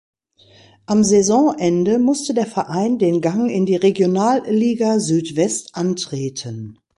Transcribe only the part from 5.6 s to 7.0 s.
antreten.